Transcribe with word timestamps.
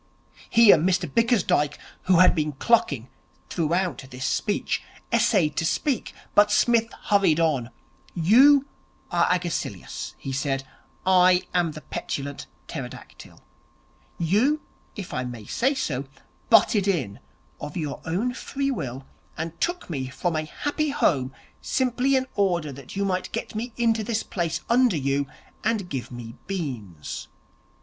Here 0.49 0.77
Mr 0.77 1.07
Bickersdyke, 1.07 1.77
who 2.05 2.15
had 2.17 2.33
been 2.33 2.53
clucking 2.53 3.07
throughout 3.51 4.03
this 4.09 4.25
speech, 4.25 4.81
essayed 5.13 5.55
to 5.57 5.63
speak; 5.63 6.11
but 6.33 6.51
Psmith 6.51 6.91
hurried 7.09 7.39
on. 7.39 7.69
'You 8.15 8.65
are 9.11 9.27
Agesilaus,' 9.31 10.15
he 10.17 10.31
said. 10.33 10.63
'I 11.05 11.43
am 11.53 11.73
the 11.73 11.81
Petulant 11.81 12.47
Pterodactyl. 12.67 13.41
You, 14.17 14.61
if 14.95 15.13
I 15.13 15.23
may 15.23 15.45
say 15.45 15.75
so, 15.75 16.05
butted 16.49 16.87
in 16.87 17.19
of 17.59 17.77
your 17.77 18.01
own 18.03 18.33
free 18.33 18.71
will, 18.71 19.05
and 19.37 19.61
took 19.61 19.87
me 19.87 20.07
from 20.09 20.35
a 20.35 20.45
happy 20.45 20.89
home, 20.89 21.31
simply 21.61 22.15
in 22.15 22.25
order 22.33 22.71
that 22.71 22.95
you 22.95 23.05
might 23.05 23.31
get 23.31 23.53
me 23.53 23.71
into 23.77 24.03
this 24.03 24.23
place 24.23 24.61
under 24.67 24.97
you, 24.97 25.27
and 25.63 25.89
give 25.91 26.09
me 26.09 26.37
beans. 26.47 27.27